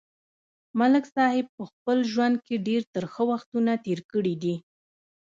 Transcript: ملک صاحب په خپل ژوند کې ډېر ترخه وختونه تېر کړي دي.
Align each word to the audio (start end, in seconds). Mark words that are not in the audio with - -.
ملک 0.79 1.05
صاحب 1.15 1.45
په 1.57 1.63
خپل 1.71 1.97
ژوند 2.11 2.35
کې 2.45 2.55
ډېر 2.67 2.81
ترخه 2.93 3.23
وختونه 3.31 3.71
تېر 3.85 3.99
کړي 4.11 4.35
دي. 4.43 4.55